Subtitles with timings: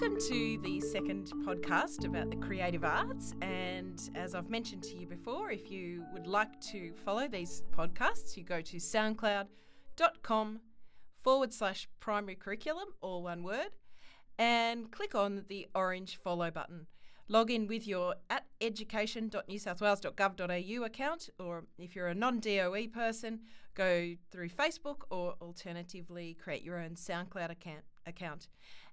[0.00, 3.34] welcome to the second podcast about the creative arts.
[3.42, 8.34] And as I've mentioned to you before, if you would like to follow these podcasts,
[8.34, 10.60] you go to soundcloud.com
[11.22, 13.76] forward slash primary curriculum, all one word,
[14.38, 16.86] and click on the orange follow button.
[17.28, 23.40] Log in with your at education.newsouthwales.gov.au account, or if you're a non DOE person,
[23.74, 27.84] go through Facebook or alternatively create your own SoundCloud account.
[28.06, 28.48] account.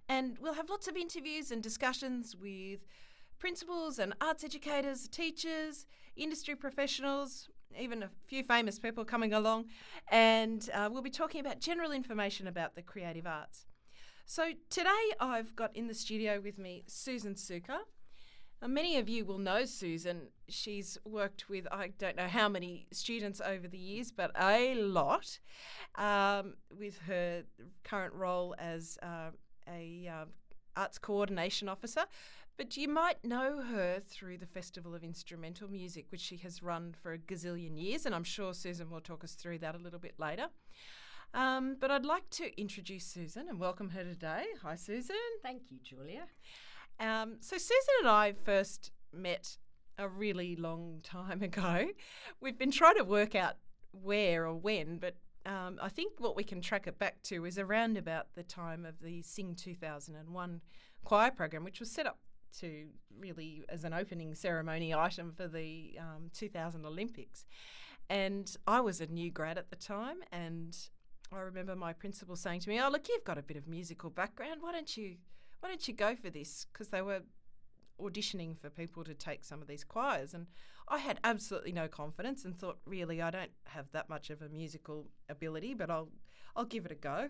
[0.10, 2.80] And we'll have lots of interviews and discussions with
[3.40, 5.86] principals and arts educators, teachers,
[6.16, 9.66] industry professionals, even a few famous people coming along.
[10.10, 13.66] And uh, we'll be talking about general information about the creative arts.
[14.26, 14.90] So today
[15.20, 17.80] I've got in the studio with me Susan Suka.
[18.62, 20.30] Now, many of you will know Susan.
[20.50, 25.38] She's worked with, I don't know how many students over the years, but a lot,
[25.96, 27.44] um, with her
[27.84, 29.30] current role as uh,
[29.68, 30.26] a uh,
[30.76, 32.05] arts coordination officer.
[32.57, 36.96] But you might know her through the Festival of Instrumental Music, which she has run
[37.04, 39.99] for a gazillion years, and I'm sure Susan will talk us through that a little
[39.99, 40.48] bit later.
[41.35, 44.46] Um, but I'd like to introduce Susan and welcome her today.
[44.63, 45.15] Hi, Susan.
[45.43, 46.24] Thank you, Julia.
[46.99, 49.57] Um, so Susan and I first met
[49.99, 51.90] a really long time ago.
[52.41, 53.57] We've been trying to work out
[53.91, 55.15] where or when, but
[55.48, 58.85] um, I think what we can track it back to is around about the time
[58.85, 60.62] of the Sing 2001
[61.05, 62.20] choir program, which was set up
[62.59, 67.45] to really as an opening ceremony item for the um, 2000 Olympics.
[68.09, 70.78] And I was a new grad at the time, and
[71.31, 74.09] I remember my principal saying to me, "Oh, look, you've got a bit of musical
[74.09, 74.62] background.
[74.62, 75.16] Why don't you
[75.62, 76.66] why don't you go for this?
[76.72, 77.22] Because they were
[78.01, 80.34] auditioning for people to take some of these choirs.
[80.34, 80.47] And
[80.88, 84.50] I had absolutely no confidence and thought, really, I don't have that much of a
[84.50, 86.09] musical ability, but I'll,
[86.56, 87.30] I'll give it a go.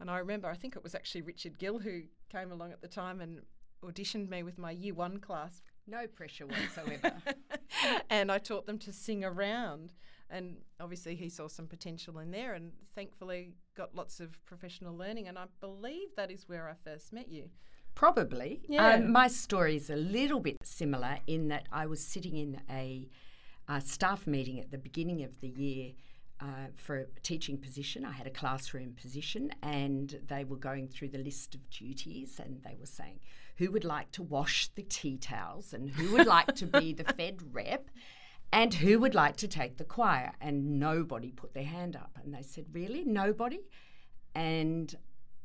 [0.00, 2.88] And I remember, I think it was actually Richard Gill who came along at the
[2.88, 3.42] time and
[3.84, 5.62] auditioned me with my year one class.
[5.86, 7.12] No pressure whatsoever.
[8.10, 9.92] and I taught them to sing around.
[10.28, 15.26] And obviously, he saw some potential in there and thankfully got lots of professional learning.
[15.26, 17.50] And I believe that is where I first met you.
[18.00, 18.62] Probably.
[18.66, 18.94] Yeah.
[18.94, 23.10] Um, my story is a little bit similar in that I was sitting in a,
[23.80, 25.92] staff meeting at the beginning of the year.
[26.40, 31.10] Uh, for a teaching position, I had a classroom position, and they were going through
[31.10, 33.20] the list of duties, and they were saying
[33.56, 37.04] who would like to wash the tea towels, and who would like to be the
[37.04, 37.90] Fed rep,
[38.50, 40.32] and who would like to take the choir?
[40.40, 42.18] And nobody put their hand up.
[42.24, 43.04] And they said, Really?
[43.04, 43.60] Nobody?
[44.34, 44.96] And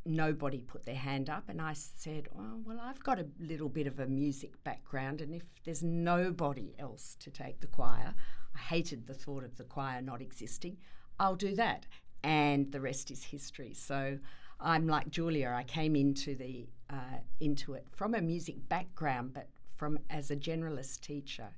[0.05, 1.49] nobody put their hand up.
[1.49, 5.21] And I said, oh, Well, I've got a little bit of a music background.
[5.21, 8.13] And if there's nobody else to take the choir,
[8.55, 10.77] I hated the thought of the choir not existing,
[11.19, 11.85] I'll do that.
[12.23, 13.73] And the rest is history.
[13.73, 14.17] So
[14.59, 15.53] I'm like Julia.
[15.55, 20.35] I came into the uh, into it from a music background, but from as a
[20.35, 21.49] generalist teacher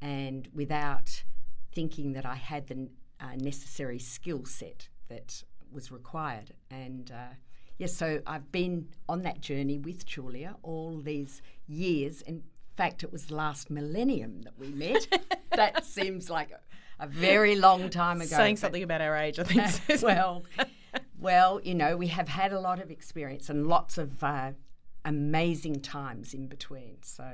[0.00, 1.22] and without
[1.72, 2.88] thinking that I had the
[3.20, 6.52] uh, necessary skill set that was required.
[6.70, 7.34] And uh,
[7.82, 12.22] yes, so I've been on that journey with Julia all these years.
[12.22, 12.44] In
[12.76, 15.08] fact, it was last millennium that we met.
[15.56, 16.60] that seems like a,
[17.02, 18.36] a, very long time ago.
[18.36, 20.00] Saying something about our age, I think.
[20.02, 20.44] well,
[21.18, 24.52] well, you know, we have had a lot of experience and lots of uh,
[25.04, 26.98] amazing times in between.
[27.02, 27.26] So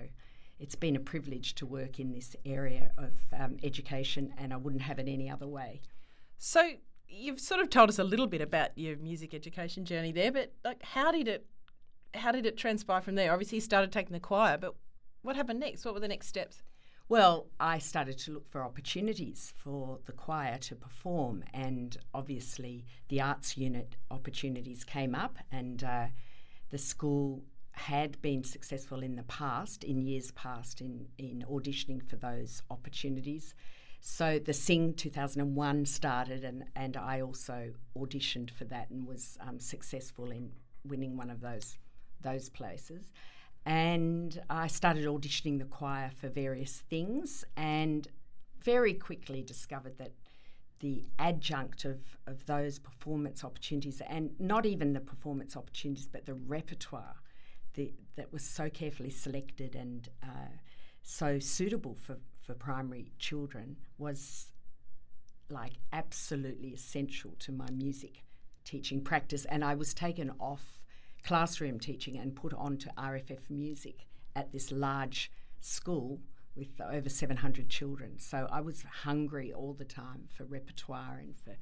[0.58, 4.82] it's been a privilege to work in this area of um, education, and I wouldn't
[4.82, 5.82] have it any other way.
[6.38, 6.70] So
[7.08, 10.52] you've sort of told us a little bit about your music education journey there, but
[10.64, 11.46] like, how did it,
[12.14, 13.32] how did it transpire from there?
[13.32, 14.74] Obviously, you started taking the choir, but
[15.22, 15.84] what happened next?
[15.84, 16.62] What were the next steps?
[17.08, 23.22] Well, I started to look for opportunities for the choir to perform, and obviously the
[23.22, 26.06] arts unit opportunities came up, and uh,
[26.68, 27.42] the school
[27.72, 33.54] had been successful in the past, in years past, in, in auditioning for those opportunities.
[34.00, 39.58] So the Sing 2001 started, and, and I also auditioned for that and was um,
[39.58, 40.52] successful in
[40.84, 41.78] winning one of those
[42.20, 43.12] those places.
[43.64, 48.08] And I started auditioning the choir for various things, and
[48.60, 50.12] very quickly discovered that
[50.80, 56.34] the adjunct of, of those performance opportunities, and not even the performance opportunities, but the
[56.34, 57.16] repertoire
[57.74, 60.50] the, that was so carefully selected and uh,
[61.02, 62.16] so suitable for,
[62.48, 64.46] for primary children was
[65.50, 68.24] like absolutely essential to my music
[68.64, 69.44] teaching practice.
[69.44, 70.80] And I was taken off
[71.22, 75.30] classroom teaching and put onto RFF music at this large
[75.60, 76.20] school
[76.56, 78.18] with over 700 children.
[78.18, 81.54] So I was hungry all the time for repertoire and for,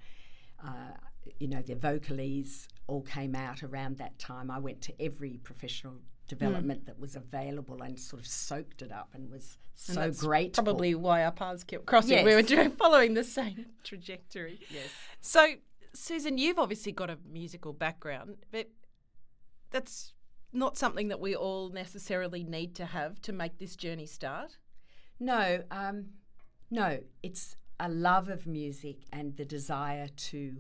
[0.65, 0.95] uh,
[1.41, 4.53] you know, the vocalese all came out around that time.
[4.53, 5.97] I went to every professional
[6.29, 6.87] development mm.
[6.87, 10.55] that was available and sort of soaked it up and was so and great.
[10.55, 12.25] Probably why our paths kept crossing.
[12.25, 12.25] Yes.
[12.25, 14.61] We were following the same trajectory.
[14.71, 14.89] Yes.
[15.21, 15.55] So,
[15.93, 18.69] Susan, you've obviously got a musical background, but
[19.71, 20.13] that's
[20.53, 24.57] not something that we all necessarily need to have to make this journey start.
[25.21, 26.07] No, um,
[26.71, 30.57] no, it's a love of music and the desire to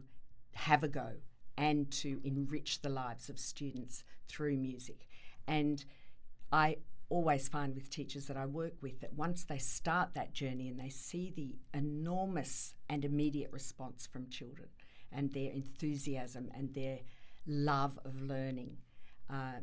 [0.54, 1.12] have a go
[1.56, 5.06] and to enrich the lives of students through music.
[5.46, 5.84] And
[6.52, 6.78] I
[7.08, 10.78] always find with teachers that I work with that once they start that journey and
[10.78, 14.68] they see the enormous and immediate response from children
[15.12, 16.98] and their enthusiasm and their
[17.46, 18.76] love of learning,
[19.30, 19.60] uh,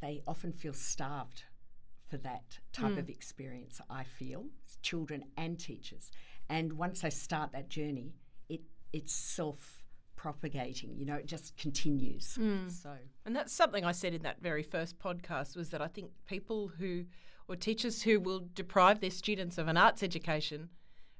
[0.00, 1.44] they often feel starved
[2.08, 2.98] for that type mm.
[2.98, 4.46] of experience, I feel,
[4.82, 6.10] children and teachers.
[6.48, 8.14] And once they start that journey,
[8.48, 8.60] it
[8.92, 9.83] it's self
[10.16, 10.94] propagating.
[10.96, 12.36] You know, it just continues.
[12.40, 12.70] Mm.
[12.70, 12.90] So,
[13.24, 16.72] and that's something I said in that very first podcast was that I think people
[16.78, 17.04] who
[17.46, 20.70] or teachers who will deprive their students of an arts education,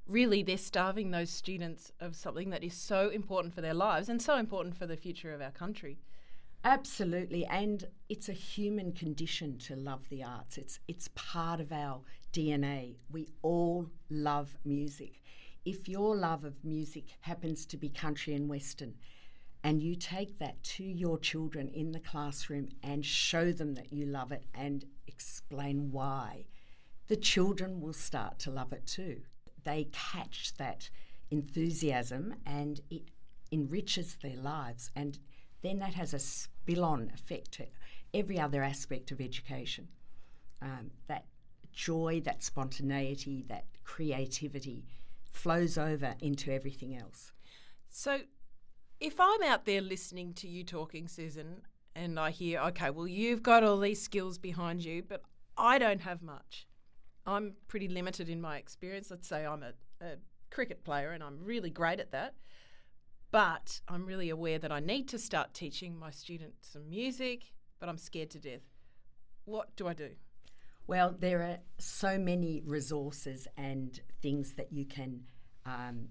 [0.07, 4.21] really they're starving those students of something that is so important for their lives and
[4.21, 5.99] so important for the future of our country.
[6.63, 10.57] Absolutely, and it's a human condition to love the arts.
[10.57, 12.01] It's it's part of our
[12.33, 12.95] DNA.
[13.11, 15.21] We all love music.
[15.65, 18.93] If your love of music happens to be country and western,
[19.63, 24.05] and you take that to your children in the classroom and show them that you
[24.05, 26.45] love it and explain why,
[27.07, 29.21] the children will start to love it too.
[29.63, 30.91] They catch that
[31.31, 33.09] enthusiasm and it
[33.51, 35.17] enriches their lives and
[35.63, 37.65] then that has a spill on effect to
[38.13, 39.87] every other aspect of education.
[40.61, 41.25] Um, that
[41.73, 44.85] joy, that spontaneity, that creativity
[45.35, 47.31] flows over into everything else.
[47.89, 48.19] So,
[48.99, 51.61] if I'm out there listening to you talking, Susan,
[51.95, 55.23] and I hear, okay, well, you've got all these skills behind you, but
[55.57, 56.67] I don't have much.
[57.25, 59.09] I'm pretty limited in my experience.
[59.09, 60.17] Let's say I'm a, a
[60.51, 62.35] cricket player and I'm really great at that.
[63.31, 67.89] But I'm really aware that I need to start teaching my students some music, but
[67.89, 68.61] I'm scared to death.
[69.45, 70.11] What do I do?
[70.87, 75.21] Well, there are so many resources and things that you can
[75.65, 76.09] um,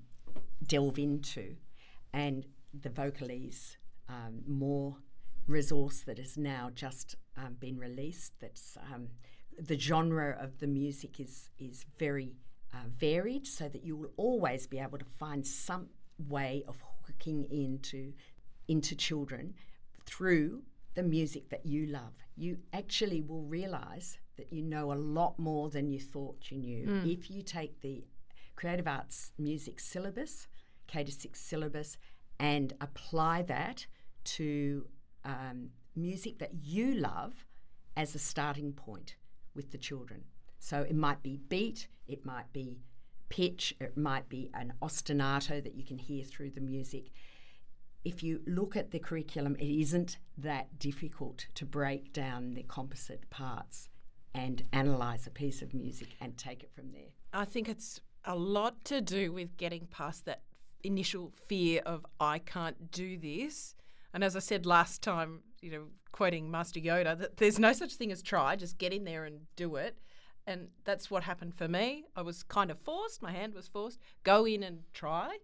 [0.67, 1.55] delve into,
[2.13, 3.77] and the Vocalese
[4.09, 4.97] um, more
[5.47, 8.33] resource that has now just um, been released.
[8.41, 9.09] That's um,
[9.57, 12.35] the genre of the music is is very
[12.73, 15.87] uh, varied, so that you will always be able to find some
[16.29, 18.13] way of hooking into
[18.67, 19.55] into children
[20.05, 22.13] through the music that you love.
[22.37, 26.87] You actually will realize that you know a lot more than you thought you knew
[26.87, 27.13] mm.
[27.13, 28.05] if you take the
[28.57, 30.47] creative arts music syllabus,
[30.87, 31.97] K to 6 syllabus,
[32.39, 33.87] and apply that
[34.25, 34.87] to
[35.25, 37.47] um, music that you love
[37.97, 39.17] as a starting point
[39.55, 40.25] with the children.
[40.59, 42.81] So it might be beat, it might be
[43.29, 47.11] pitch, it might be an ostinato that you can hear through the music.
[48.05, 53.31] If you look at the curriculum, it isn't that difficult to break down the composite
[53.31, 53.89] parts
[54.35, 57.13] and analyse a piece of music and take it from there.
[57.33, 60.43] I think it's a lot to do with getting past that
[60.83, 63.75] initial fear of I can't do this.
[64.13, 67.95] And as I said last time, you know, quoting Master Yoda, that there's no such
[67.95, 69.99] thing as try, just get in there and do it.
[70.47, 72.05] And that's what happened for me.
[72.15, 73.99] I was kind of forced, my hand was forced.
[74.25, 75.39] Go in and try.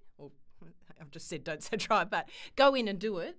[1.01, 3.37] I've just said don't say try, but go in and do it.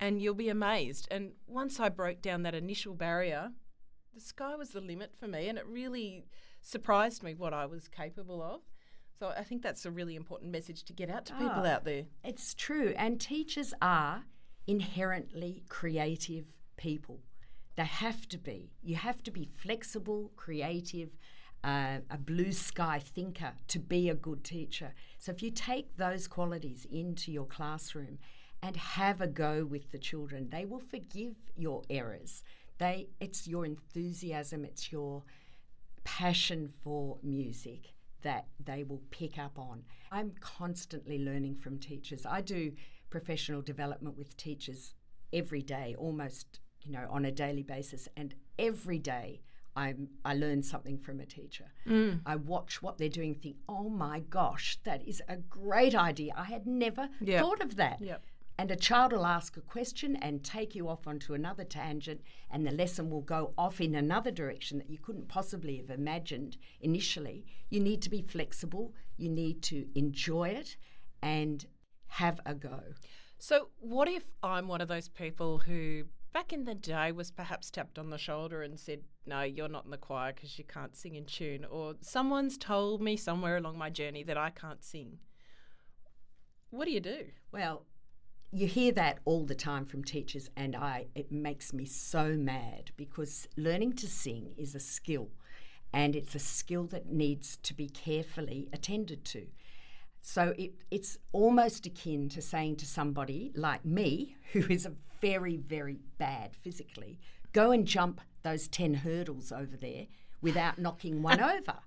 [0.00, 1.06] And you'll be amazed.
[1.12, 3.52] And once I broke down that initial barrier,
[4.12, 5.48] the sky was the limit for me.
[5.48, 6.24] And it really
[6.60, 8.62] surprised me what I was capable of.
[9.18, 11.84] So I think that's a really important message to get out to people oh, out
[11.84, 12.06] there.
[12.24, 12.92] It's true.
[12.96, 14.24] And teachers are
[14.66, 17.20] inherently creative people.
[17.76, 18.72] They have to be.
[18.82, 21.10] You have to be flexible, creative,
[21.64, 24.94] uh, a blue sky thinker to be a good teacher.
[25.18, 28.18] So if you take those qualities into your classroom
[28.62, 32.42] and have a go with the children, they will forgive your errors.
[32.78, 35.22] They, it's your enthusiasm, it's your
[36.04, 37.92] passion for music
[38.22, 39.82] that they will pick up on.
[40.10, 42.24] I'm constantly learning from teachers.
[42.26, 42.72] I do
[43.10, 44.94] professional development with teachers
[45.32, 48.08] every day, almost you know, on a daily basis.
[48.16, 49.40] And every day
[49.76, 51.66] i I learn something from a teacher.
[51.86, 52.20] Mm.
[52.26, 56.32] I watch what they're doing, think, oh my gosh, that is a great idea.
[56.36, 57.42] I had never yep.
[57.42, 58.00] thought of that.
[58.00, 58.22] Yep.
[58.58, 62.66] And a child will ask a question and take you off onto another tangent, and
[62.66, 67.46] the lesson will go off in another direction that you couldn't possibly have imagined initially.
[67.70, 70.76] You need to be flexible, you need to enjoy it,
[71.22, 71.64] and
[72.08, 72.80] have a go.
[73.38, 77.70] So, what if I'm one of those people who back in the day was perhaps
[77.70, 80.96] tapped on the shoulder and said, No, you're not in the choir because you can't
[80.96, 81.64] sing in tune.
[81.64, 85.18] Or someone's told me somewhere along my journey that I can't sing.
[86.70, 87.26] What do you do?
[87.52, 87.84] Well,
[88.50, 92.90] you hear that all the time from teachers, and I it makes me so mad
[92.96, 95.30] because learning to sing is a skill,
[95.92, 99.46] and it's a skill that needs to be carefully attended to.
[100.20, 105.56] So it, it's almost akin to saying to somebody like me, who is a very,
[105.56, 107.18] very bad physically,
[107.54, 110.06] go and jump those 10 hurdles over there
[110.42, 111.78] without knocking one over.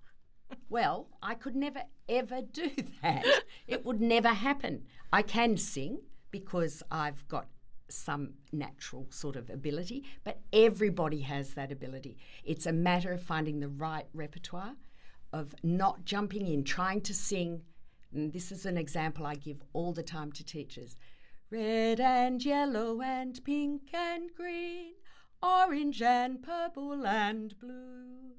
[0.70, 2.72] Well, I could never, ever do
[3.04, 3.26] that.
[3.68, 4.86] It would never happen.
[5.14, 6.00] I can sing
[6.32, 7.48] because I've got
[7.90, 12.18] some natural sort of ability, but everybody has that ability.
[12.44, 14.74] It's a matter of finding the right repertoire,
[15.34, 17.62] of not jumping in, trying to sing
[18.16, 20.96] and this is an example I give all the time to teachers.
[21.56, 24.96] Red and yellow and pink and green,
[25.42, 28.34] orange and purple and blue.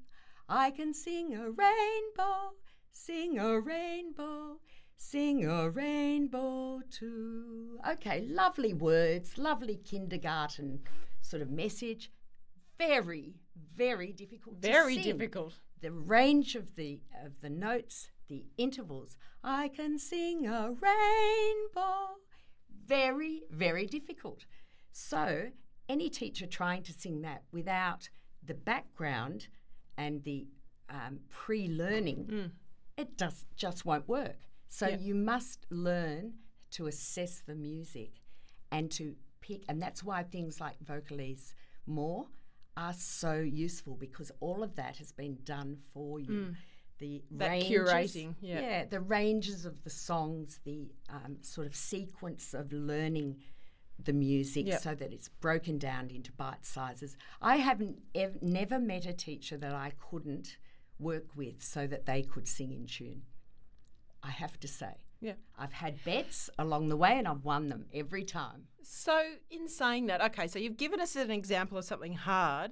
[0.47, 2.51] I can sing a rainbow,
[2.91, 4.59] sing a rainbow,
[4.97, 7.79] sing a rainbow too.
[7.89, 10.81] Okay, lovely words, lovely kindergarten
[11.19, 12.11] sort of message.
[12.77, 13.33] Very,
[13.75, 14.57] very difficult.
[14.57, 15.55] Very difficult.
[15.81, 19.17] The range of the of the notes the intervals.
[19.43, 22.17] I can sing a rainbow.
[22.87, 24.45] Very, very difficult.
[24.91, 25.49] So,
[25.89, 28.09] any teacher trying to sing that without
[28.43, 29.47] the background
[29.97, 30.47] and the
[30.89, 32.51] um, pre learning, mm.
[32.97, 34.37] it does, just won't work.
[34.69, 36.33] So, you must learn
[36.71, 38.11] to assess the music
[38.71, 41.53] and to pick, and that's why things like Vocalise
[41.85, 42.27] More
[42.75, 46.29] are so useful because all of that has been done for you.
[46.29, 46.55] Mm
[46.99, 48.59] the that ranges, curating, yeah.
[48.59, 53.37] yeah, the ranges of the songs, the um, sort of sequence of learning
[54.03, 54.81] the music yep.
[54.81, 57.17] so that it's broken down into bite sizes.
[57.41, 60.57] I haven't ev- never met a teacher that I couldn't
[60.99, 63.23] work with so that they could sing in tune.
[64.23, 64.97] I have to say.
[65.19, 65.33] Yeah.
[65.57, 68.67] I've had bets along the way and I've won them every time.
[68.83, 72.71] So, in saying that, okay, so you've given us an example of something hard.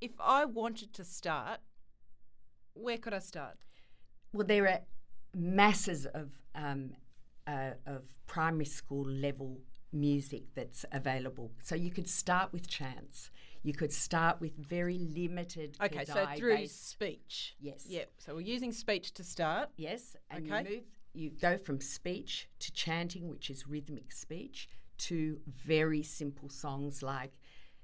[0.00, 1.60] If I wanted to start,
[2.74, 3.56] where could I start?
[4.32, 4.80] Well, there are
[5.34, 6.90] masses of um,
[7.46, 9.58] uh, of primary school level
[9.92, 11.52] music that's available.
[11.62, 13.30] So you could start with chants.
[13.62, 15.76] You could start with very limited.
[15.82, 17.54] Okay, so through speech.
[17.60, 17.86] Yes.
[17.88, 18.10] Yep.
[18.18, 19.70] So we're using speech to start.
[19.76, 20.58] Yes, and okay.
[20.68, 20.84] you move.
[21.16, 27.32] You go from speech to chanting, which is rhythmic speech, to very simple songs like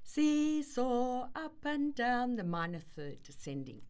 [0.02, 3.82] "Seesaw up and down the minor third descending."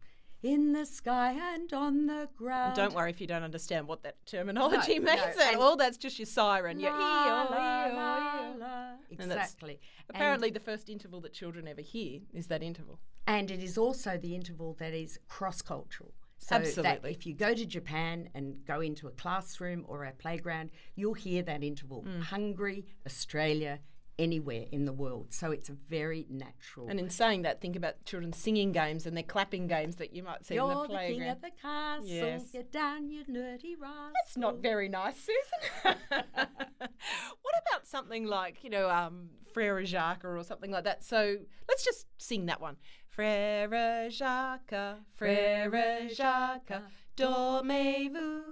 [0.43, 2.75] In the sky and on the ground.
[2.75, 5.43] Don't worry if you don't understand what that terminology no, means no.
[5.43, 5.75] at all.
[5.75, 6.79] That's just your siren.
[6.79, 9.79] Your la, la, la, Exactly.
[10.09, 12.99] Apparently, and the first interval that children ever hear is that interval.
[13.27, 16.13] And it is also the interval that is cross cultural.
[16.41, 17.11] So Absolutely.
[17.11, 21.43] if you go to Japan and go into a classroom or a playground, you'll hear
[21.43, 22.03] that interval.
[22.03, 22.23] Mm.
[22.23, 23.79] Hungary, Australia,
[24.19, 25.27] anywhere in the world.
[25.29, 26.87] So it's a very natural.
[26.89, 30.23] And in saying that, think about children singing games and their clapping games that you
[30.23, 31.07] might see You're in the playground.
[31.07, 32.07] You're the king of the castle.
[32.07, 32.51] Yes.
[32.51, 34.11] Get down, you nerdy rascal.
[34.23, 35.95] That's not very nice, Susan.
[36.11, 41.03] what about something like, you know, um, Frere Jacques or something like that?
[41.03, 41.37] So
[41.67, 42.77] let's just sing that one.
[43.09, 44.73] Frere Jacques,
[45.15, 46.81] Frere Jacques,
[47.17, 48.43] dormez-vous,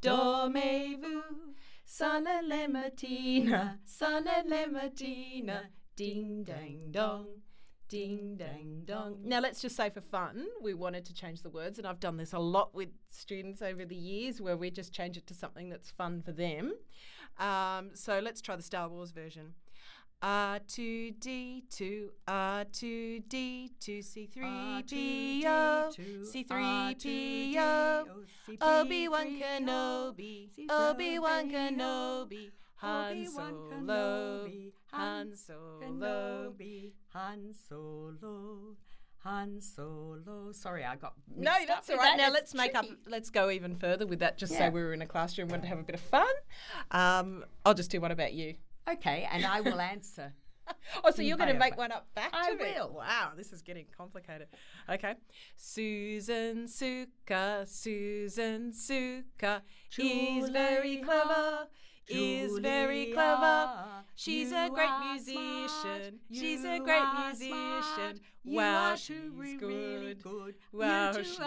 [0.00, 1.55] dormez-vous.
[1.88, 5.60] Sana le matina, sana le matina,
[5.94, 7.26] ding dang dong.
[7.88, 9.20] Ding dang dong.
[9.22, 12.16] Now, let's just say for fun, we wanted to change the words, and I've done
[12.16, 15.70] this a lot with students over the years where we just change it to something
[15.70, 16.74] that's fun for them.
[17.38, 19.54] Um, so let's try the Star Wars version.
[20.22, 23.70] R2D2, R2D2,
[24.02, 25.44] C3PO,
[26.34, 28.04] C3PO,
[28.60, 34.48] Obi-Wan Kenobi, Obi-Wan Kenobi, Han Solo,
[34.92, 36.54] Han Solo,
[37.12, 38.76] Han Solo.
[39.26, 40.52] Han Solo.
[40.52, 41.52] Sorry, I got no.
[41.66, 42.16] That's all right.
[42.16, 42.86] Now let's make up.
[43.08, 44.38] Let's go even further with that.
[44.38, 44.58] Just yeah.
[44.58, 46.32] say we were in a classroom, wanted to have a bit of fun.
[46.92, 48.00] Um, I'll just do.
[48.00, 48.54] What about you?
[48.88, 50.32] Okay, and I will answer.
[51.04, 52.64] oh, so you're going to make one up back I to me?
[52.76, 52.94] will.
[52.94, 54.48] Wow, this is getting complicated.
[54.88, 55.14] Okay.
[55.56, 59.62] Susan Suka, Susan Suka
[59.98, 61.68] is very clever.
[62.08, 63.68] Julia, is very clever.
[64.14, 66.20] She's a great musician.
[66.30, 68.20] She's a great musician.
[68.44, 69.62] Wow, she's good.
[69.62, 70.54] Really good.
[70.72, 71.38] Wow, she's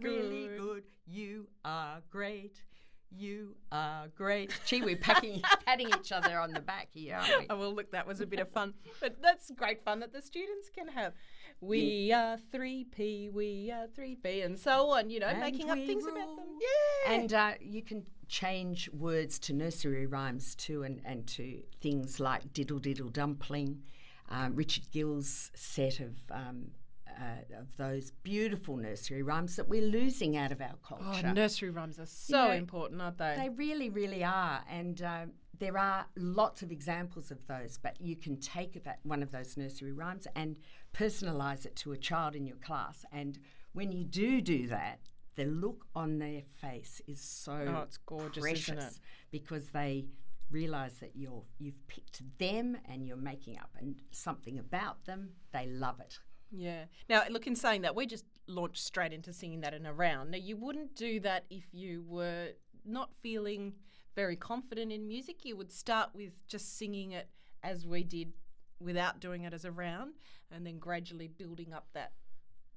[0.00, 0.84] really good.
[1.06, 2.62] You are great.
[3.10, 4.52] You are great.
[4.66, 7.46] Gee, we're packing, patting each other on the back here, aren't we?
[7.50, 8.74] Oh, well, look, that was a bit of fun.
[9.00, 11.14] But that's great fun that the students can have.
[11.60, 16.04] We are 3P, we are 3P, and so on, you know, And making up things
[16.04, 16.12] rule.
[16.14, 16.46] about them.
[16.60, 17.12] Yeah.
[17.12, 22.52] And uh, you can change words to nursery rhymes too, and, and to things like
[22.52, 23.82] diddle diddle dumpling.
[24.28, 26.72] Um, Richard Gill's set of um,
[27.18, 31.32] uh, of those beautiful nursery rhymes that we're losing out of our Oh, culture.
[31.32, 33.34] nursery rhymes are so know, important, aren't they?
[33.38, 35.26] They really, really are, and uh,
[35.58, 37.78] there are lots of examples of those.
[37.82, 40.56] But you can take that one of those nursery rhymes and
[40.94, 43.04] personalise it to a child in your class.
[43.12, 43.38] And
[43.72, 45.00] when you do do that,
[45.36, 49.00] the look on their face is so Oh, it's gorgeous, precious isn't it?
[49.30, 50.06] because they
[50.50, 55.30] realise that you're you've picked them and you're making up and something about them.
[55.52, 56.18] They love it.
[56.50, 56.84] Yeah.
[57.08, 60.30] Now, look, in saying that, we just launched straight into singing that in a round.
[60.30, 62.50] Now, you wouldn't do that if you were
[62.84, 63.74] not feeling
[64.14, 65.44] very confident in music.
[65.44, 67.28] You would start with just singing it
[67.62, 68.32] as we did
[68.80, 70.14] without doing it as a round
[70.50, 72.12] and then gradually building up that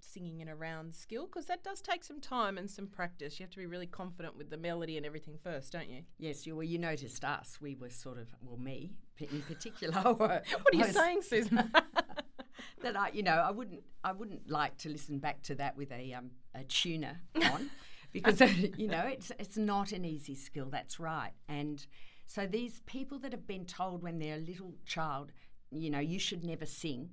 [0.01, 3.39] singing in a round skill because that does take some time and some practice.
[3.39, 6.03] You have to be really confident with the melody and everything first, don't you?
[6.17, 7.59] Yes, you well, you noticed us.
[7.61, 9.93] We were sort of well, me in particular.
[10.01, 11.71] what What are you saying, Susan?
[12.81, 15.91] that I, you know, I wouldn't, I wouldn't like to listen back to that with
[15.91, 17.69] a um, a tuner on,
[18.11, 18.41] because
[18.77, 20.67] you know it's it's not an easy skill.
[20.69, 21.31] That's right.
[21.47, 21.85] And
[22.25, 25.31] so these people that have been told when they're a little child,
[25.71, 27.09] you know, you should never sing,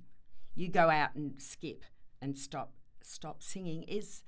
[0.55, 1.83] you go out and skip
[2.21, 4.23] and stop stop singing is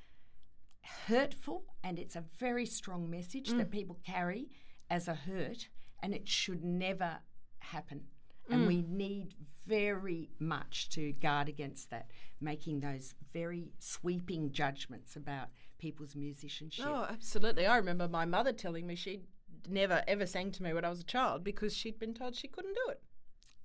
[1.08, 4.50] hurtful, and it's a very strong message that people carry
[4.90, 5.68] as a hurt,
[6.02, 7.20] and it should never
[7.60, 8.06] happen.
[8.50, 9.36] And we need
[9.68, 12.10] very much to guard against that,
[12.42, 16.86] making those very sweeping judgments about people's musicianship.
[16.88, 17.66] Oh, absolutely.
[17.66, 19.22] I remember my mother telling me she
[19.68, 22.48] never ever sang to me when I was a child because she'd been told she
[22.48, 23.02] couldn't do it.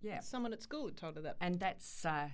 [0.02, 0.20] Yeah.
[0.20, 1.36] Someone at school had told her that.
[1.40, 2.28] And that's, uh,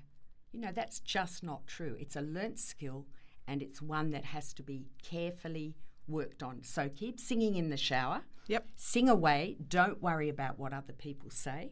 [0.53, 1.97] you know, that's just not true.
[2.01, 3.07] It's a learnt skill
[3.47, 5.77] and it's one that has to be carefully
[6.09, 6.65] worked on.
[6.65, 8.23] So keep singing in the shower.
[8.49, 8.67] Yep.
[8.75, 9.57] Sing away.
[9.69, 11.71] Don't worry about what other people say.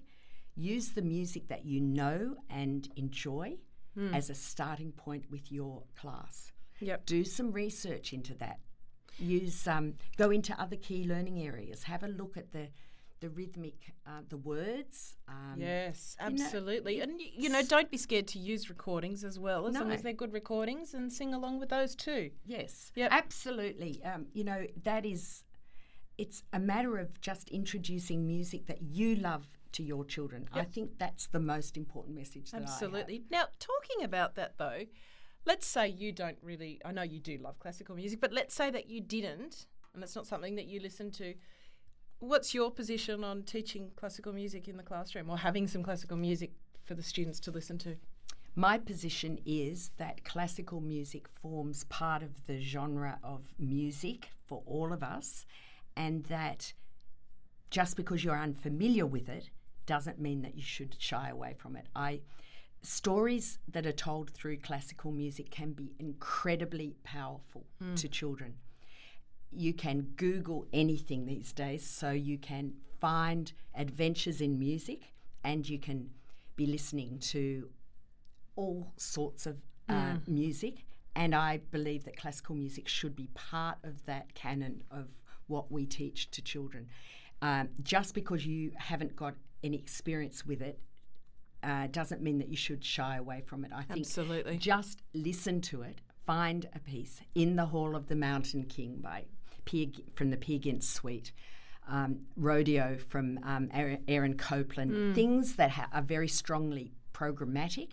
[0.59, 3.57] Use the music that you know and enjoy
[4.13, 6.53] as a starting point with your class.
[6.81, 7.07] Yep.
[7.07, 8.61] Do some research into that.
[9.19, 11.83] Use um, go into other key learning areas.
[11.85, 12.69] Have a look at the
[13.21, 15.17] the rhythmic, uh, the words.
[15.27, 17.01] Um, Yes, you know, absolutely.
[17.01, 19.95] and, you know, don't be scared to use recordings as well, as long No.
[19.95, 22.31] as they're good recordings, and sing along with those too.
[22.47, 23.09] Yes, Yep.
[23.11, 24.01] absolutely.
[24.05, 25.43] Um, you know, that is,
[26.17, 30.49] it's a matter of just introducing music that you love to your children.
[30.53, 32.71] I think that's the most important message that I have.
[32.71, 33.25] Absolutely.
[33.31, 34.85] Now, talking about that though,
[35.47, 38.71] let's say you don't really, I know you do love classical music, but let's say
[38.71, 41.35] that you didn't, and it's not something that you listen to.
[42.21, 46.53] What's your position on teaching classical music in the classroom or having some classical music
[46.85, 47.97] for the students to listen to?
[48.57, 54.93] My position is that classical music forms part of the genre of music for all
[54.93, 55.47] of us,
[55.97, 56.73] and that
[57.71, 59.51] just because you're unfamiliar with it
[59.89, 61.87] doesn't mean that you should shy away from it.
[61.97, 62.21] I
[62.83, 67.65] stories that are told through classical music can be incredibly powerful
[67.97, 68.55] to children.
[69.51, 75.79] You can Google anything these days, so you can find adventures in music and you
[75.79, 76.11] can
[76.55, 77.69] be listening to
[78.55, 79.57] all sorts of
[79.89, 80.85] uh, music.
[81.17, 85.07] And I believe that classical music should be part of that canon of
[85.47, 86.87] what we teach to children.
[87.41, 90.81] Um, just because you haven't got any experience with it
[91.63, 93.73] uh, doesn't mean that you should shy away from it.
[93.75, 94.57] I think Absolutely.
[94.59, 96.01] just listen to it.
[96.27, 99.25] Find a piece in the Hall of the Mountain King by
[99.65, 101.33] Peer, from the Peer Gynt Suite.
[101.91, 105.15] Um, rodeo from um, Aaron, Copland.
[105.15, 107.93] Things that ha- are very strongly programmatic.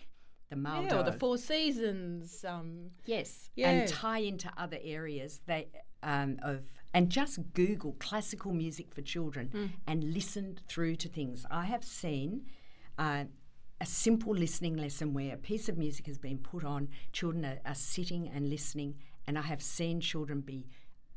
[0.50, 0.90] The Moldau.
[0.90, 2.44] Yeah, or the Four Seasons.
[2.46, 3.70] Um, Yes, Yeah.
[3.70, 5.68] and tie into other areas they
[6.02, 6.60] um, of
[6.96, 9.66] and just Google classical music for children Hmm.
[9.86, 11.44] and listen through to things.
[11.50, 12.46] I have seen
[12.98, 13.24] uh,
[13.80, 17.60] a simple listening lesson where a piece of music has been put on, children are,
[17.66, 18.94] are sitting and listening,
[19.26, 20.66] and I have seen children be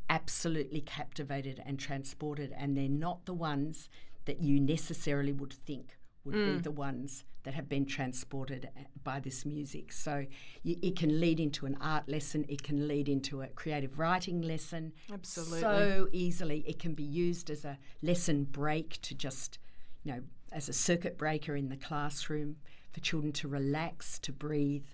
[0.09, 3.89] absolutely captivated and transported, and they're not the ones
[4.25, 9.19] that you necessarily would think would be the ones that have been transported uh, by
[9.19, 9.91] this music.
[9.91, 10.25] So
[10.65, 14.41] y it can lead into an art lesson, it can lead into a creative writing
[14.41, 14.93] lesson.
[15.11, 15.61] Absolutely.
[15.61, 16.63] So easily.
[16.67, 19.59] It can be used as a lesson break to just,
[20.03, 22.57] you know, as a circuit breaker in the classroom
[22.91, 24.85] for children to relax, to breathe.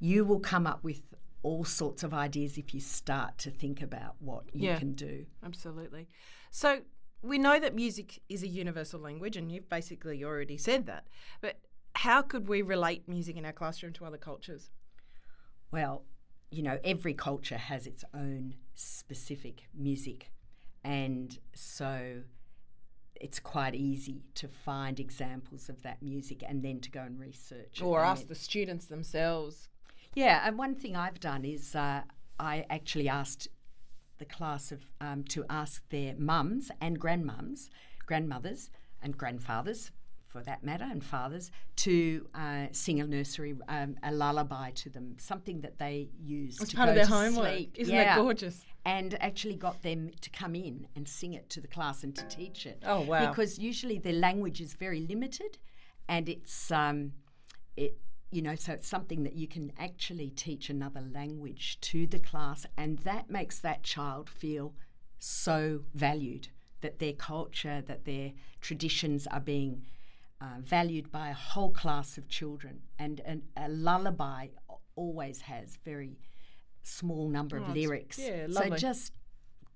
[0.00, 1.02] You will come up with
[1.42, 4.78] all sorts of ideas if you start to think about what you Yeah.
[4.78, 5.24] can do.
[5.44, 6.08] Absolutely.
[6.50, 6.82] So
[7.22, 11.06] we know that music is a universal language, and you've basically already said that.
[11.40, 11.58] But
[11.96, 14.70] how could we relate music in our classroom to other cultures?
[15.70, 16.04] Well,
[16.50, 20.30] you know, every culture has its own specific music.
[20.84, 22.22] And so
[23.20, 27.82] it's quite easy to find examples of that music and then to go and research.
[27.82, 29.68] Or ask the students themselves.
[30.14, 32.02] Yeah, and one thing I've done is uh,
[32.38, 33.48] I actually asked
[34.18, 37.68] the class of um, to ask their mums and grandmums,
[38.06, 38.70] grandmothers
[39.02, 39.90] and grandfathers
[40.26, 45.16] for that matter, and fathers to uh, sing a nursery, um, a lullaby to them,
[45.18, 47.54] something that they use it's to part go of their to homework.
[47.54, 47.74] sleep.
[47.78, 48.16] Isn't yeah.
[48.16, 48.62] that gorgeous?
[48.84, 52.24] And actually got them to come in and sing it to the class and to
[52.24, 52.82] teach it.
[52.86, 53.28] Oh wow!
[53.28, 55.58] Because usually their language is very limited,
[56.08, 57.12] and it's um,
[57.76, 57.98] it
[58.30, 62.66] you know so it's something that you can actually teach another language to the class,
[62.76, 64.74] and that makes that child feel
[65.18, 66.48] so valued
[66.80, 69.82] that their culture, that their traditions are being
[70.40, 72.80] uh, valued by a whole class of children.
[72.98, 74.48] And, and a lullaby
[74.94, 76.18] always has very
[76.82, 78.18] small number Oh, of lyrics.
[78.18, 79.12] yeah, so just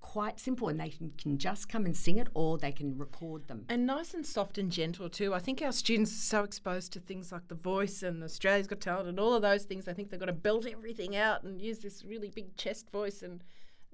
[0.03, 3.47] quite simple, and they can, can just come and sing it, or they can record
[3.47, 3.65] them.
[3.69, 5.33] And nice and soft and gentle too.
[5.33, 8.81] I think our students are so exposed to things like The Voice and Australia's Got
[8.81, 9.85] Talent and all of those things.
[9.85, 13.23] They think they've got to belt everything out and use this really big chest voice
[13.23, 13.43] and,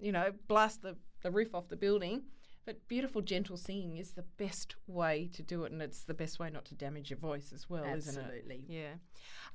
[0.02, 2.24] you know, blast the, the roof off the building.
[2.66, 6.40] But beautiful, gentle singing is the best way to do it, and it's the best
[6.40, 8.20] way not to damage your voice as well, isn't it?
[8.20, 8.64] Absolutely.
[8.68, 8.94] Yeah.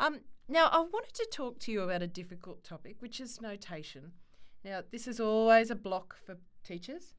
[0.01, 4.13] Um, now, I wanted to talk to you about a difficult topic, which is notation.
[4.65, 7.15] Now, this is always a block for teachers.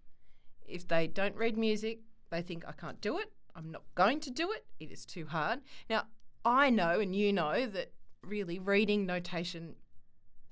[0.68, 2.00] If they don't read music,
[2.32, 3.32] they think, I can't do it.
[3.56, 4.66] I'm not going to do it.
[4.80, 5.60] It is too hard.
[5.90, 6.06] Now,
[6.44, 9.76] I know, and you know, that really reading notation,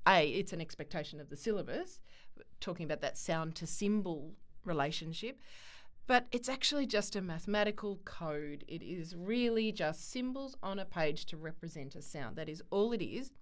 [0.06, 2.00] A, it's an expectation of the syllabus,
[2.60, 5.40] talking about that sound to symbol relationship.
[6.06, 8.64] But it's actually just a mathematical code.
[8.68, 12.36] It is really just symbols on a page to represent a sound.
[12.36, 13.32] That is all it is.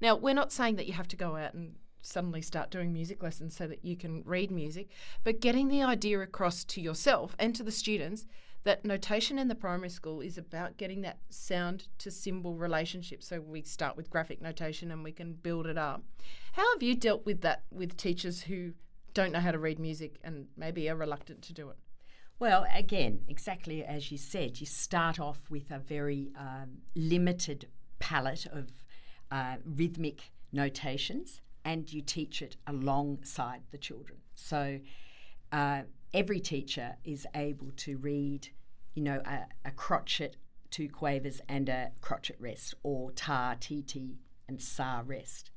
[0.00, 3.22] Now, we're not saying that you have to go out and suddenly start doing music
[3.22, 4.88] lessons so that you can read music,
[5.24, 8.26] but getting the idea across to yourself and to the students
[8.64, 13.22] that notation in the primary school is about getting that sound to symbol relationship.
[13.22, 16.02] So we start with graphic notation and we can build it up.
[16.52, 18.72] How have you dealt with that with teachers who
[19.14, 21.76] don't know how to read music and maybe are reluctant to do it?
[22.38, 28.46] Well, again, exactly as you said, you start off with a very um, limited palette
[28.46, 28.70] of
[29.30, 34.18] uh, rhythmic notations and you teach it alongside the children.
[34.34, 34.80] So
[35.52, 35.82] uh,
[36.14, 38.48] every teacher is able to read,
[38.94, 40.36] you know, a, a crotchet,
[40.70, 44.16] two quavers, and a crotchet rest, or tar, TT,
[44.48, 45.50] and sa rest.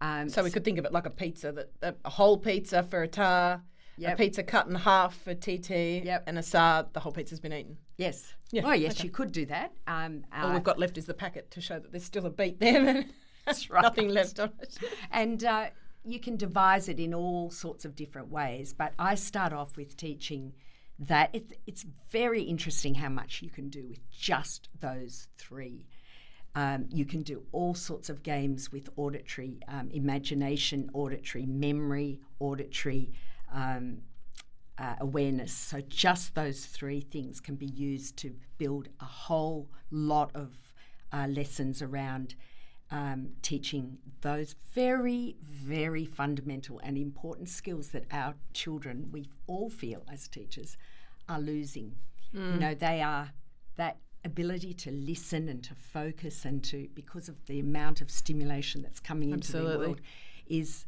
[0.00, 2.82] Um, So we could think of it like a pizza that a, a whole pizza
[2.82, 3.62] for a tar,
[3.98, 4.14] Yep.
[4.14, 6.24] a pizza cut in half for TT, Yep.
[6.26, 6.86] and a sar.
[6.92, 7.76] The whole pizza's been eaten.
[7.98, 8.34] yes.
[8.50, 9.04] Yeah, Oh, yes, okay.
[9.04, 9.72] you could do that.
[9.86, 12.30] Um, All uh, we've got left is the packet to show that there's still a
[12.30, 13.04] beat there.
[13.46, 13.82] That's right.
[13.82, 14.78] Nothing left on it.
[15.10, 15.66] and uh,
[16.04, 18.72] you can devise it in all sorts of different ways.
[18.72, 20.52] But I start off with teaching
[20.98, 25.86] that it, it's very interesting how much you can do with just those three.
[26.54, 33.10] Um, you can do all sorts of games with auditory um, imagination, auditory memory, auditory
[33.52, 34.02] um,
[34.78, 35.52] uh, awareness.
[35.52, 40.58] So, just those three things can be used to build a whole lot of
[41.10, 42.34] uh, lessons around
[42.92, 50.04] um, teaching those very, very fundamental and important skills that our children, we all feel
[50.12, 50.76] as teachers,
[51.28, 51.96] are losing.
[52.54, 53.32] You know, they are
[53.76, 58.82] that ability to listen and to focus and to because of the amount of stimulation
[58.82, 60.00] that's coming into the world
[60.46, 60.86] is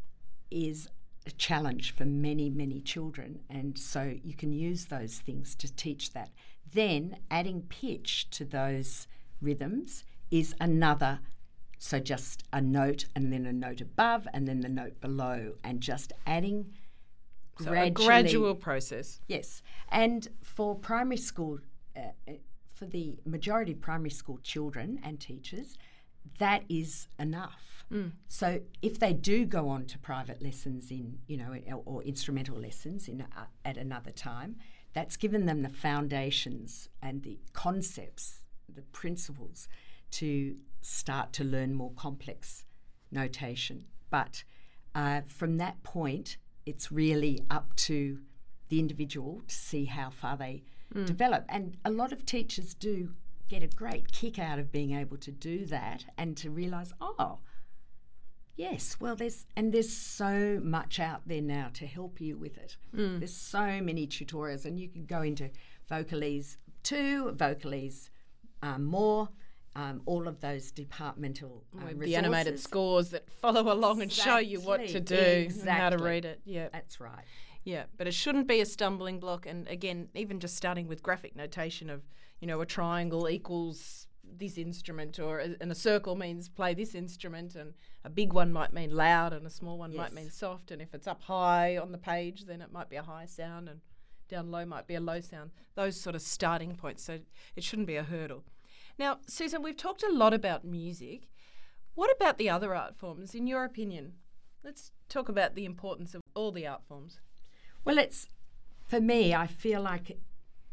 [0.51, 0.88] is
[1.27, 3.40] a challenge for many many children.
[3.51, 6.31] And so you can use those things to teach that.
[6.73, 9.07] Then adding pitch to those
[9.40, 11.21] rhythms is another
[11.85, 15.83] so just a note and then a note above and then the note below and
[15.83, 16.73] just adding
[17.61, 19.20] So a gradual process.
[19.29, 21.59] Yes, and for primary school,
[21.94, 22.33] uh, uh,
[22.73, 25.77] for the majority of primary school children and teachers,
[26.38, 27.85] that is enough.
[28.29, 32.57] So if they do go on to private lessons in, you know, or, or instrumental
[32.57, 34.57] lessons in uh, at another time,
[34.94, 38.40] that's given them the foundations and the concepts,
[38.75, 39.68] the principles
[40.12, 42.64] to start to learn more complex
[43.11, 43.85] notation.
[44.11, 44.44] But
[44.94, 48.18] uh, from that point, it's really up to
[48.68, 50.62] the individual to see how far they
[51.05, 51.44] develop.
[51.49, 53.14] And a lot of teachers do
[53.49, 57.40] get a great kick out of being able to do that and to realise, oh,
[58.57, 62.77] Yes, well, there's and there's so much out there now to help you with it.
[62.94, 63.18] Mm.
[63.18, 65.51] There's so many tutorials, and you can go into
[65.90, 68.11] Vocalise two, Vocalise
[68.62, 69.29] um, more,
[69.77, 74.03] um, all of those departmental um, the animated scores that follow along exactly.
[74.03, 75.71] and show you what to do exactly.
[75.71, 76.41] and how to read it.
[76.45, 77.25] Yeah, that's right.
[77.65, 79.47] Yeah, but it shouldn't be a stumbling block.
[79.47, 82.03] And again, even just starting with graphic notation of
[82.41, 84.07] you know a triangle equals
[84.37, 88.53] this instrument, or a, and a circle means play this instrument, and a big one
[88.53, 89.99] might mean loud, and a small one yes.
[89.99, 90.71] might mean soft.
[90.71, 93.69] And if it's up high on the page, then it might be a high sound,
[93.69, 93.81] and
[94.29, 95.51] down low might be a low sound.
[95.75, 97.03] Those sort of starting points.
[97.03, 97.19] So
[97.57, 98.45] it shouldn't be a hurdle.
[98.98, 101.28] Now, Susan, we've talked a lot about music.
[101.94, 104.14] What about the other art forms, in your opinion?
[104.62, 107.20] Let's talk about the importance of all the art forms.
[107.85, 108.28] Well, it's
[108.87, 109.35] for me.
[109.35, 110.18] I feel like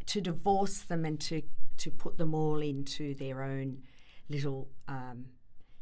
[0.07, 1.41] to divorce them and to
[1.77, 3.81] to put them all into their own
[4.29, 5.25] little um,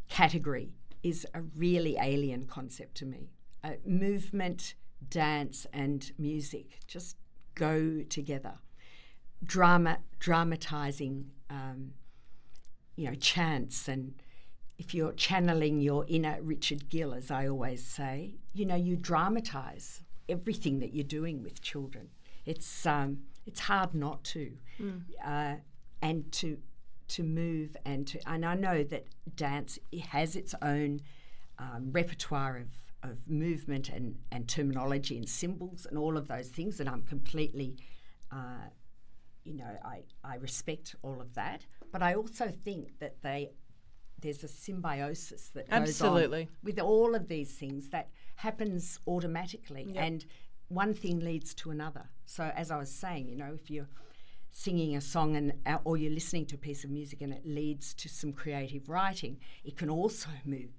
[0.08, 0.72] category
[1.04, 3.32] is a really alien concept to me.
[3.64, 4.76] Uh, movement,
[5.10, 7.18] dance, and music just
[7.56, 8.54] go together.
[9.44, 11.92] Drama, dramatizing, um,
[13.00, 14.14] you know, chants, and
[14.78, 20.04] if you're channeling your inner Richard Gill, as I always say, you know, you dramatize
[20.28, 22.10] everything that you're doing with children.
[22.46, 24.52] It's um, it's hard not to.
[24.82, 25.04] Mm.
[25.26, 25.56] Uh,
[26.02, 26.58] and to
[27.08, 31.00] to move and to and I know that dance has its own
[31.58, 32.68] um, repertoire of
[33.10, 37.78] of movement and, and terminology and symbols and all of those things and I'm completely
[38.32, 38.68] uh,
[39.44, 43.52] you know I, I respect all of that but I also think that they
[44.22, 46.46] there's a symbiosis that Absolutely.
[46.46, 50.04] goes on with all of these things that happens automatically yep.
[50.04, 50.26] and
[50.68, 53.90] one thing leads to another so as I was saying you know if you're
[54.52, 57.46] singing a song and uh, or you're listening to a piece of music and it
[57.46, 60.72] leads to some creative writing it can also move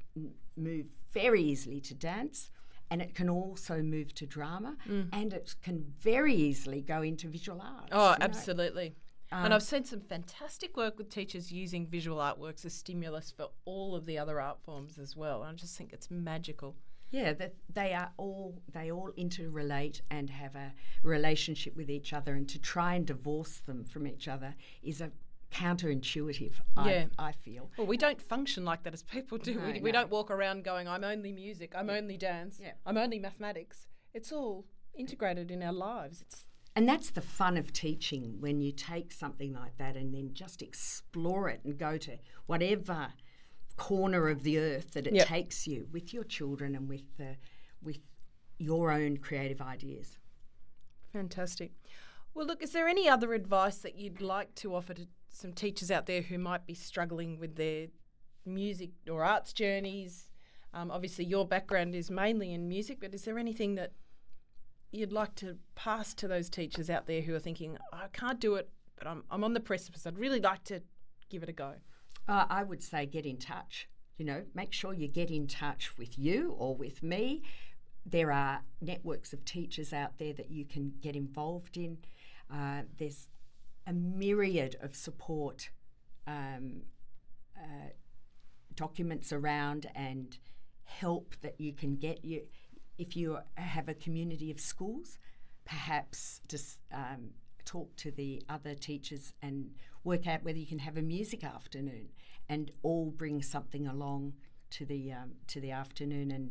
[0.56, 2.50] move very easily to dance
[2.90, 5.08] and it can also move to drama mm.
[5.12, 8.94] and it can very easily go into visual arts oh absolutely
[9.32, 13.48] um, and I've seen some fantastic work with teachers using visual artworks as stimulus for
[13.64, 15.42] all of the other art forms as well.
[15.42, 16.76] I just think it's magical.
[17.10, 22.34] Yeah, that they are all they all interrelate and have a relationship with each other,
[22.34, 25.10] and to try and divorce them from each other is a
[25.50, 26.52] counterintuitive.
[26.84, 27.06] Yeah.
[27.18, 27.70] I, I feel.
[27.76, 29.54] Well, we don't function like that as people do.
[29.54, 29.80] No, we, no.
[29.80, 31.72] we don't walk around going, "I'm only music.
[31.76, 31.96] I'm yeah.
[31.96, 32.58] only dance.
[32.62, 32.72] Yeah.
[32.86, 34.66] I'm only mathematics." It's all
[34.96, 36.20] integrated in our lives.
[36.20, 40.30] It's and that's the fun of teaching when you take something like that and then
[40.32, 43.08] just explore it and go to whatever
[43.76, 45.26] corner of the earth that it yep.
[45.26, 47.36] takes you with your children and with the
[47.82, 47.98] with
[48.58, 50.18] your own creative ideas.
[51.12, 51.72] Fantastic.
[52.34, 55.90] Well, look, is there any other advice that you'd like to offer to some teachers
[55.90, 57.86] out there who might be struggling with their
[58.44, 60.30] music or arts journeys?
[60.72, 63.92] Um, obviously, your background is mainly in music, but is there anything that
[64.92, 68.56] you'd like to pass to those teachers out there who are thinking, I can't do
[68.56, 70.06] it, but I'm, I'm on the precipice?
[70.06, 70.82] I'd really like to
[71.28, 71.74] give it a go.
[72.28, 73.88] Uh, I would say get in touch.
[74.18, 77.42] You know, make sure you get in touch with you or with me.
[78.04, 81.98] There are networks of teachers out there that you can get involved in.
[82.52, 83.28] Uh, there's
[83.86, 85.70] a myriad of support
[86.26, 86.82] um,
[87.56, 87.90] uh,
[88.74, 90.38] documents around and
[90.84, 92.24] help that you can get.
[92.24, 92.42] You,
[93.00, 95.18] if you have a community of schools,
[95.64, 97.30] perhaps just um,
[97.64, 99.70] talk to the other teachers and
[100.04, 102.10] work out whether you can have a music afternoon
[102.48, 104.34] and all bring something along
[104.68, 106.50] to the um, to the afternoon and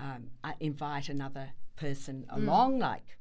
[0.00, 2.36] um, uh, invite another person mm.
[2.36, 3.16] along, like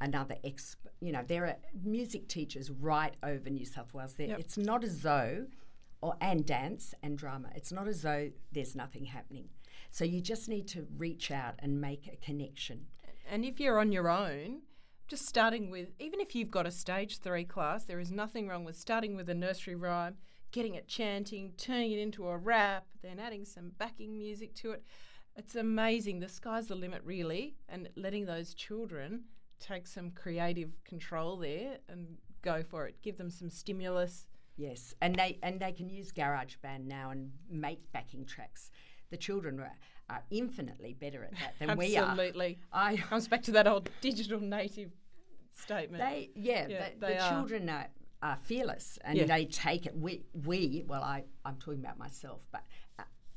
[0.00, 0.76] another ex.
[1.00, 4.14] You know, there are music teachers right over New South Wales.
[4.14, 4.38] There, yep.
[4.38, 5.46] it's not as though,
[6.00, 7.48] or and dance and drama.
[7.56, 9.48] It's not as though there's nothing happening.
[9.90, 12.86] So you just need to reach out and make a connection.
[13.30, 14.60] And if you're on your own,
[15.08, 18.64] just starting with, even if you've got a stage three class, there is nothing wrong
[18.64, 20.16] with starting with a nursery rhyme,
[20.52, 24.82] getting it chanting, turning it into a rap, then adding some backing music to it.
[25.36, 26.20] It's amazing.
[26.20, 29.24] The sky's the limit, really, and letting those children
[29.60, 32.96] take some creative control there and go for it.
[33.02, 34.26] Give them some stimulus.
[34.56, 38.70] Yes, and they and they can use GarageBand now and make backing tracks.
[39.10, 39.72] The children are
[40.08, 42.10] are infinitely better at that than we are.
[42.10, 42.58] Absolutely.
[42.72, 44.90] I comes back to that old digital native
[45.54, 46.02] statement.
[46.02, 47.88] They yeah, yeah the, they the children are,
[48.22, 49.24] are fearless and yeah.
[49.24, 49.96] they take it.
[49.96, 52.62] We we well I I'm talking about myself, but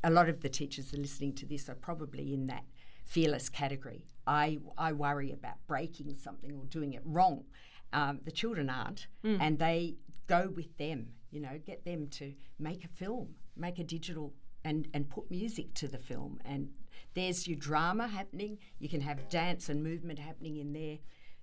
[0.03, 2.63] a lot of the teachers are listening to this are probably in that
[3.05, 4.05] fearless category.
[4.27, 7.45] I I worry about breaking something or doing it wrong.
[7.91, 9.37] Um, the children aren't, mm.
[9.41, 9.95] and they
[10.27, 11.07] go with them.
[11.31, 15.73] You know, get them to make a film, make a digital and, and put music
[15.75, 16.39] to the film.
[16.45, 16.69] And
[17.13, 18.57] there's your drama happening.
[18.79, 20.97] You can have dance and movement happening in there.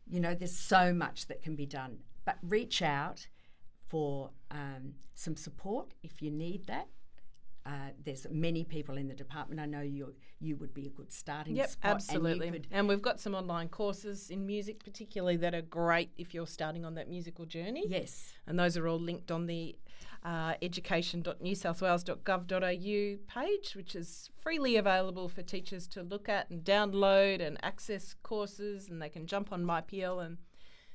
[0.09, 1.99] You know, there's so much that can be done.
[2.25, 3.27] But reach out
[3.89, 6.89] for um, some support if you need that.
[7.65, 9.61] Uh, there's many people in the department.
[9.61, 11.97] I know you you would be a good starting yep, spot.
[11.97, 12.47] absolutely.
[12.47, 16.47] And, and, we've got some online courses in music, particularly that are great if you're
[16.47, 17.85] starting on that musical journey.
[17.89, 19.75] Yes, and those are all linked on the
[20.27, 27.57] uh, education.newsouthwales.gov.au page, which is freely available for teachers to look at and download and
[27.63, 30.39] access courses, and they can jump on MyPL and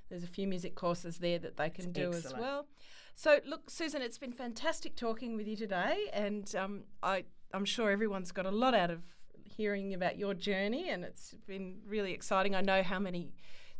[0.10, 2.26] there's a few music courses there that they can do excellent.
[2.26, 2.67] as well.
[3.15, 7.89] So, look, Susan, it's been fantastic talking with you today, and um, I, I'm sure
[7.89, 9.00] everyone's got a lot out of
[9.46, 12.54] hearing about your journey, and it's been really exciting.
[12.54, 13.32] I know how many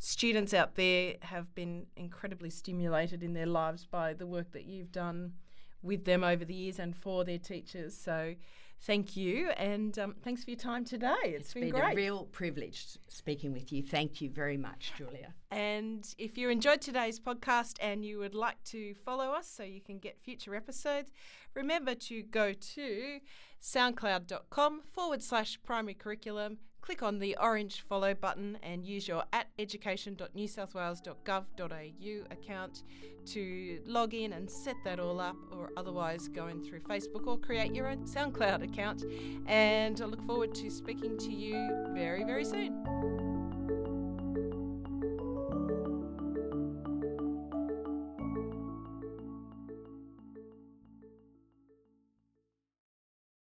[0.04, 4.90] students out there have been incredibly stimulated in their lives by the work that you've
[4.90, 5.32] done
[5.80, 7.96] with them over the years and for their teachers.
[7.96, 8.34] So,
[8.80, 11.14] thank you, and um, thanks for your time today.
[11.22, 13.80] it's, it's been, been, a real privilege speaking with you.
[13.80, 15.34] Thank you very much, Julia.
[15.52, 19.80] And if you enjoyed today's podcast and you would like to follow us so you
[19.80, 21.12] can get future episodes,
[21.54, 23.20] remember to go to
[23.62, 29.46] soundcloud.com forward slash primary curriculum click on the orange follow button and use your at
[29.58, 32.82] education.newsouthwales.gov.au account
[33.24, 37.38] to log in and set that all up, or otherwise go in through Facebook or
[37.38, 39.04] create your own SoundCloud account.
[39.46, 43.31] And I look forward to speaking to you very, very soon.